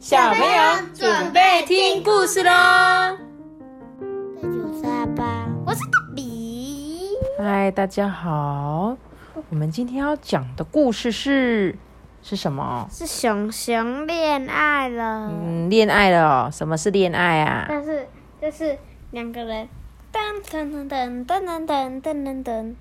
[0.00, 3.18] 小朋友准备听故事喽！
[4.40, 7.10] 这就是阿爸，我是豆比。
[7.38, 8.96] 嗨，大家好，
[9.50, 11.76] 我们今天要讲的故事是
[12.22, 12.88] 是什么？
[12.90, 15.30] 是熊熊恋爱了。
[15.30, 16.50] 嗯，恋爱了哦。
[16.50, 17.66] 什么是恋爱啊？
[17.68, 18.08] 但是
[18.40, 18.78] 就是
[19.10, 19.68] 两个人，
[20.10, 22.74] 噔噔噔噔噔噔噔噔噔，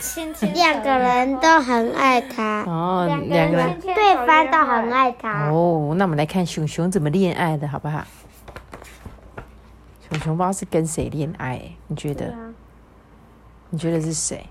[0.00, 2.64] 牵牵两个人都很爱他。
[2.66, 5.48] 哦，两个人对方都很爱他。
[5.50, 8.04] 哦，那我们来看熊熊怎么恋爱的，好不好？
[10.08, 12.34] 熊熊不知道是跟谁恋爱，你觉得？
[13.70, 14.46] 你觉得是谁？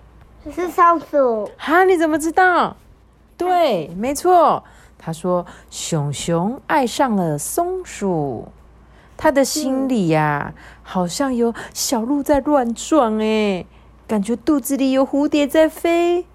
[0.53, 1.49] 是松鼠。
[1.57, 2.75] 哈，你怎么知道？
[3.37, 4.63] 对，没错。
[4.97, 8.47] 他说熊熊爱上了松鼠，
[9.15, 13.65] 他的心里呀，好像有小鹿在乱撞，哎，
[14.07, 16.25] 感觉肚子里有蝴蝶在飞，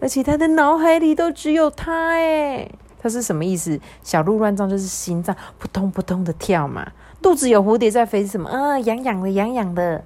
[0.00, 3.80] 而且他的脑海里都只有他，哎，他是什么意思？
[4.02, 8.50] 小鹿乱撞就是心脏扑通扑通的跳嘛，肚子有蝴蝶在飞是什么？
[8.50, 10.04] 啊，痒痒的，痒痒的。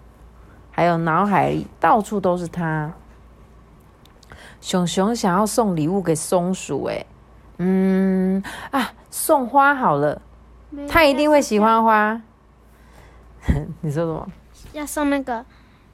[0.72, 2.92] 还有脑海里到处都是他。
[4.60, 7.04] 熊熊想要送礼物给松鼠，哎，
[7.58, 10.22] 嗯啊，送花好了，
[10.88, 12.20] 他一定会喜欢花。
[13.80, 14.28] 你说什么？
[14.72, 15.44] 要送那个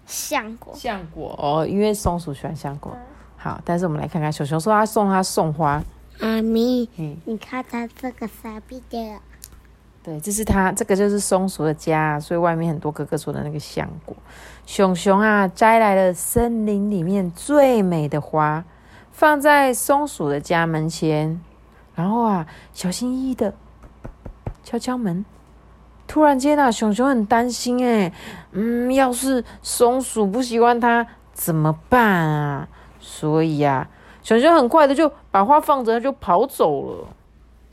[0.06, 0.72] 橡果。
[0.74, 2.96] 橡果哦，因为松鼠喜欢橡果。
[3.36, 5.82] 好，但是我们来看看，熊熊说他送他送花。
[6.18, 6.88] 妈咪，
[7.24, 9.20] 你看他这个傻逼的。
[10.02, 14.16] 对，这是它，这个就是松鼠的家，所以外面很多哥哥说的那个橡果。
[14.64, 18.64] 熊熊啊，摘来了森林里面最美的花，
[19.10, 21.41] 放在松鼠的家门前，
[21.96, 23.52] 然后啊，小心翼翼的
[24.62, 25.24] 敲敲门。
[26.06, 28.12] 突然间啊，熊熊很担心，哎，
[28.52, 32.68] 嗯，要是松鼠不喜欢它怎么办啊？
[33.00, 33.88] 所以啊，
[34.22, 37.08] 熊熊很快的就把花放着，就跑走了。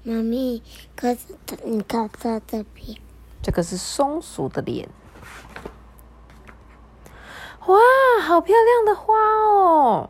[0.03, 0.61] 妈咪，
[0.95, 1.19] 可是
[1.63, 2.97] 你看它这边，
[3.41, 4.89] 这个是松鼠的脸。
[7.65, 7.77] 哇，
[8.21, 10.09] 好漂亮的花哦！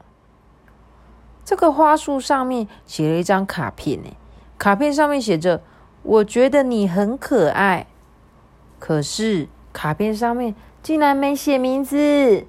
[1.46, 4.10] 这个花束上面写了一张卡片呢，
[4.58, 5.62] 卡片上面写着
[6.02, 7.86] ：“我觉得你很可爱。”
[8.86, 12.46] 可是卡片上面竟然没写名字，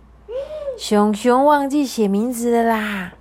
[0.77, 3.13] 熊熊忘记写名字了啦。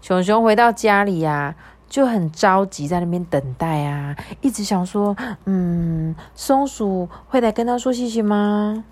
[0.00, 1.54] 熊熊回到家里呀。
[1.90, 8.84] 就很着急，在那边等待啊，一直想说，嗯，松鼠会来跟他说谢谢吗？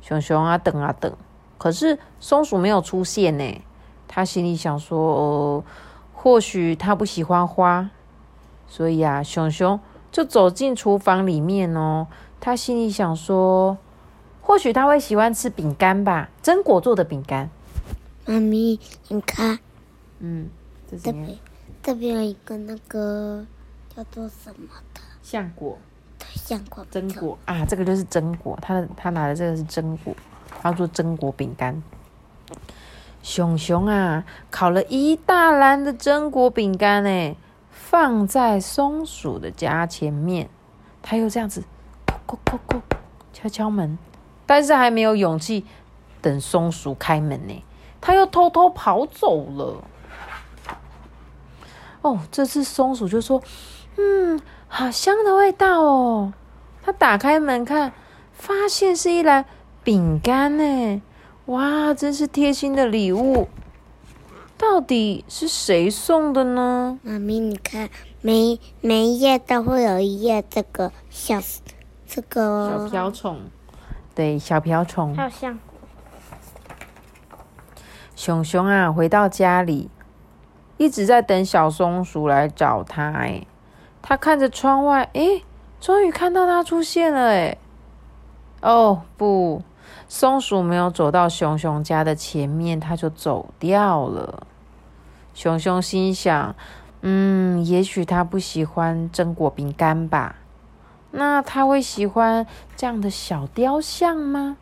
[0.00, 1.14] 熊熊啊，等啊等，
[1.58, 3.60] 可是松鼠没有出现呢。
[4.08, 5.62] 他心里想说，
[6.14, 7.90] 或许他不喜欢花，
[8.66, 9.78] 所以啊，熊熊
[10.10, 12.06] 就走进厨房里面哦。
[12.40, 13.76] 他心里想说，
[14.40, 17.50] 或许他会喜欢吃饼干吧，榛果做的饼干。
[18.26, 18.78] 妈咪，
[19.08, 19.58] 你看，
[20.20, 20.48] 嗯，
[20.90, 21.26] 这是什么？
[21.82, 23.44] 这边有一个那个
[23.96, 25.78] 叫做什么的橡果，
[26.18, 30.14] 对，橡果，榛果啊，这个就是榛果，他的他拿的这个是榛果，
[30.60, 31.82] 他做榛果饼干。
[33.22, 37.36] 熊熊啊，烤了一大篮的榛果饼干呢，
[37.90, 40.48] 放在松鼠的家前面，
[41.02, 41.64] 他又这样子，
[42.06, 42.96] 叩叩叩叩，
[43.32, 43.98] 敲敲门，
[44.46, 45.66] 但是还没有勇气
[46.22, 47.64] 等松鼠开门呢，
[48.00, 49.82] 他又偷偷跑走了。
[52.02, 53.42] 哦，这次松鼠就说
[53.98, 56.32] ：“嗯，好香的味道哦。”
[56.84, 57.92] 他打开门看，
[58.32, 59.44] 发现是一篮
[59.82, 61.02] 饼干呢。
[61.46, 63.48] 哇，真是贴心的礼物！
[64.60, 66.98] 到底是谁送的呢？
[67.02, 67.88] 妈咪，你看，
[68.20, 71.40] 每每一页都会有一页这个小
[72.06, 73.40] 这个小瓢虫，
[74.14, 75.16] 对，小瓢虫。
[75.16, 75.58] 好像
[78.14, 79.88] 熊熊啊，回到家里。
[80.76, 83.46] 一直在等小松鼠来找他，哎，
[84.02, 85.42] 他看着窗外，哎，
[85.80, 87.56] 终于看到它出现了，哎，
[88.60, 89.62] 哦不，
[90.08, 94.46] 松鼠没有走到熊熊家的前面，它就走掉了。
[95.34, 96.54] 熊熊心想，
[97.02, 100.36] 嗯，也许它不喜欢榛果饼干吧？
[101.12, 104.56] 那它会喜欢这样的小雕像吗？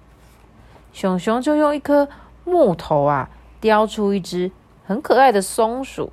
[0.92, 2.08] 熊熊就用一颗
[2.44, 3.28] 木头啊，
[3.60, 4.50] 雕出一只。
[4.86, 6.10] 很可爱的松鼠，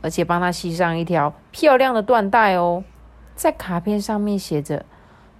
[0.00, 2.82] 而且帮它系上一条漂亮的缎带哦。
[3.36, 4.86] 在卡片上面写着：“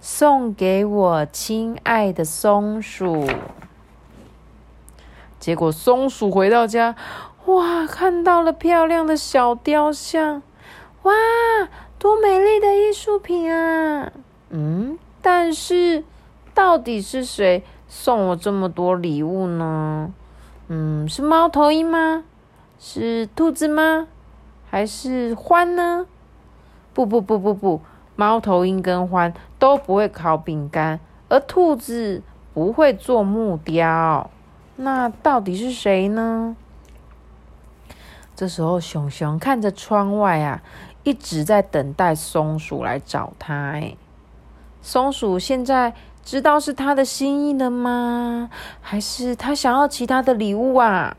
[0.07, 3.25] 送给我亲爱的松鼠。”
[5.41, 6.95] 结果松鼠回到家，
[7.45, 10.43] 哇，看到了漂亮的小雕像，
[11.01, 11.11] 哇，
[11.97, 14.11] 多美丽的艺术品啊！
[14.51, 16.03] 嗯，但是
[16.53, 20.13] 到底是谁送我这么多礼物呢？
[20.67, 22.23] 嗯，是猫头鹰吗？
[22.77, 24.07] 是兔子吗？
[24.69, 26.05] 还是獾呢？
[26.93, 27.81] 不不不不不，
[28.15, 29.33] 猫头鹰跟獾
[29.65, 32.21] 都不会烤饼干，而兔子
[32.53, 34.29] 不会做木雕。
[34.75, 36.55] 那到底是谁呢？
[38.35, 40.61] 这时候，熊熊看着窗外啊，
[41.01, 43.55] 一直在等待松鼠来找他。
[43.71, 43.97] 哎，
[44.83, 48.51] 松鼠现在知道是他的心意了吗？
[48.81, 51.17] 还是他想要其他的礼物啊？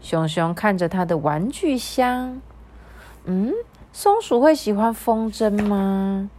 [0.00, 2.40] 熊熊看着他的玩具箱，
[3.24, 3.52] 嗯，
[3.92, 6.30] 松鼠会喜欢风筝吗？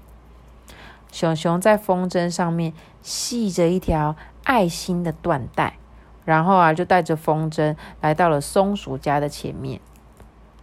[1.11, 5.77] 熊熊在风筝上面系着一条爱心的缎带。
[6.23, 9.81] 然后啊，就带着风筝来到了松鼠家的前面。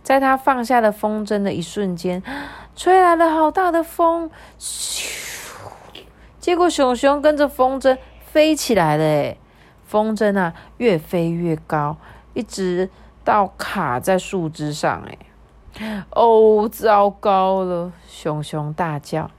[0.05, 2.23] 在他放下了风筝的一瞬间，
[2.75, 5.11] 吹来了好大的风，咻！
[6.39, 9.37] 结果熊熊跟着风筝飞起来了，哎，
[9.85, 11.97] 风筝啊越飞越高，
[12.33, 12.89] 一直
[13.25, 15.03] 到卡在树枝上，
[15.81, 17.93] 哎，哦，糟糕了！
[18.07, 19.31] 熊熊大叫，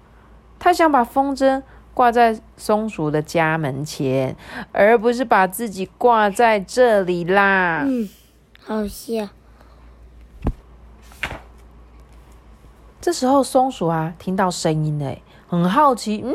[0.59, 1.63] 他想把风筝。
[1.91, 4.33] 挂在松鼠的家门前，
[4.71, 7.83] 而不是把自己挂在这里啦。
[7.85, 8.07] 嗯，
[8.63, 9.27] 好笑。
[13.01, 16.33] 这时候，松鼠啊听到声音嘞，很好奇，嗯，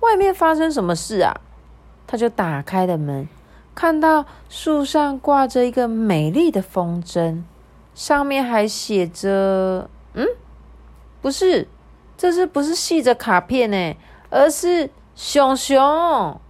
[0.00, 1.38] 外面发生什么事啊？
[2.06, 3.28] 他就打开了门，
[3.74, 7.42] 看到树上挂着一个美丽的风筝，
[7.94, 10.26] 上面还写着，嗯，
[11.20, 11.68] 不是，
[12.22, 13.96] 这是不是系着卡片呢？
[14.30, 14.88] 而是。
[15.16, 16.40] 熊熊，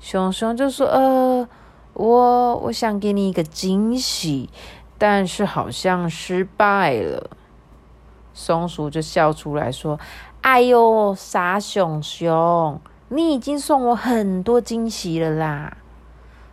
[0.00, 1.48] 熊熊就说：“呃，
[1.94, 4.50] 我我想给你一个惊喜，
[4.98, 7.30] 但是好像失败了。”
[8.34, 9.98] 松鼠就笑出来说
[10.42, 15.78] ：“哎呦，傻熊熊，你已经送我很多惊喜了啦！”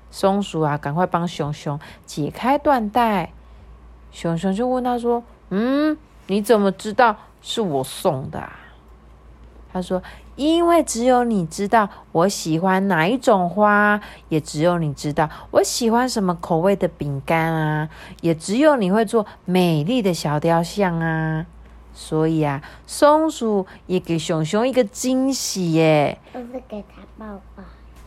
[0.09, 3.33] 松鼠啊，赶快帮熊熊解开缎带。
[4.11, 5.97] 熊熊就问他说：“嗯，
[6.27, 8.49] 你怎么知道是我送的？”
[9.73, 10.01] 他说。
[10.37, 13.99] 因为只有你知道我喜欢哪一种花，
[14.29, 17.89] 也只有你知道我喜欢什么口味的饼干啊，
[18.21, 21.43] 也只有你会做美丽的小雕像啊。
[21.91, 27.63] 所以啊，松鼠也给熊熊一个惊喜耶，就是给他抱抱。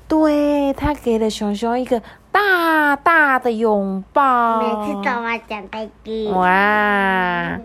[0.07, 2.01] 对他给了熊熊一个
[2.31, 4.61] 大大的拥抱。
[4.61, 6.33] 每次都要讲再见。
[6.33, 7.59] 哇！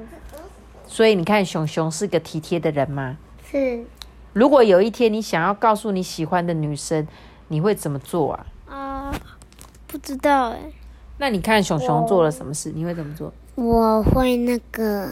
[0.87, 3.17] 所以你看，熊熊是个体贴的人吗？
[3.49, 3.85] 是。
[4.33, 7.07] 如果有一天你想要告诉你喜欢的女生，
[7.47, 8.45] 你会怎么做啊？
[8.69, 9.13] 啊，
[9.87, 10.59] 不知道哎。
[11.17, 12.71] 那你看熊熊做了什么事？
[12.75, 13.33] 你会怎么做？
[13.55, 15.09] 我会那个，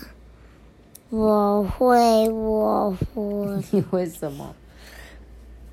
[1.10, 3.64] 我会，我会。
[3.72, 4.54] 你会什么？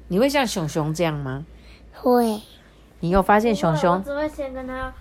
[0.06, 1.44] 你会像熊熊这样吗？
[1.92, 2.40] 会。
[3.00, 3.94] 你有发现熊熊？
[3.96, 4.92] 我只会先跟他，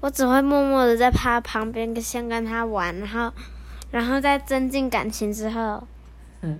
[0.00, 3.30] 我只会默默的在他旁边先跟他玩，然后，
[3.90, 5.82] 然后在增进感情之后，
[6.42, 6.58] 嗯。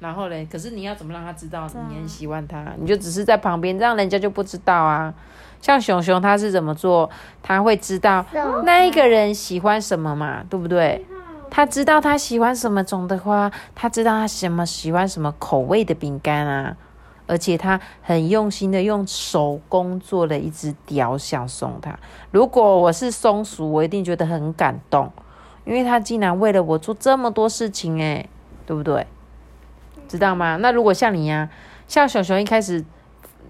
[0.00, 2.64] 然后嘞，可是你要怎么让他知道你很喜欢他？
[2.78, 5.12] 你就只是在旁边，让人家就不知道啊。
[5.60, 7.10] 像熊熊他是怎么做？
[7.42, 8.24] 他会知道
[8.64, 11.04] 那一个人喜欢什么嘛，对不对？
[11.50, 16.76] 他知道他喜欢什么种的花，他知道他什么喜欢什么口味的饼干啊。
[17.26, 21.98] 而且他很用心的用手工做了一只雕像送他。
[22.30, 25.12] 如果我是松鼠，我一定觉得很感动，
[25.68, 28.26] 因为他竟然为了我做这么多事情，诶，
[28.64, 29.06] 对不对？
[30.08, 30.56] 知道吗？
[30.56, 31.50] 那如果像你呀，
[31.86, 32.82] 像熊熊一开始，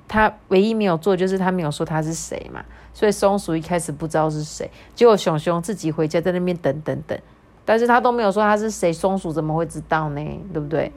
[0.09, 7.17] 他唯一没有做就是他没有说他是谁嘛，所以松鼠一开始不知道是谁，结果熊熊自己回家在那边等等等，
[7.65, 10.21] 但是他都没有说他是谁，松鼠怎么会知道呢？
[10.53, 10.93] 对不对？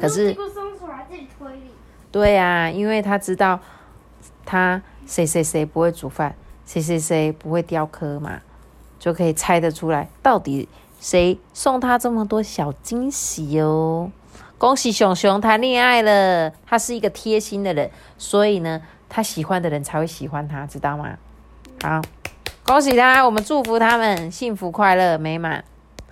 [0.00, 1.62] 可是松鼠还自己推理。
[2.12, 3.58] 对呀，因为他知道
[4.44, 8.40] 他谁谁谁不会煮饭，谁谁谁不会雕刻嘛，
[9.06, 14.10] 就可以猜得出来到底谁送他这么多小惊喜哦。
[14.58, 21.16] 恭喜熊熊谈恋爱了，他是一个贴心的人，所以呢，他喜欢的人才会喜欢他，知道吗？
[21.84, 22.02] 好，
[22.64, 25.62] 恭喜他，我们祝福他们幸福快乐美满。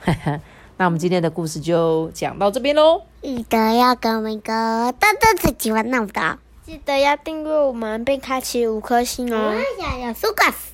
[0.79, 3.03] 那我们今天的故事就讲到这边喽。
[3.23, 9.53] 记得要给我们一个大大的喜欢那么高，记得要订阅我们并开启五颗星哦。
[9.53, 10.74] 我想要苏格斯，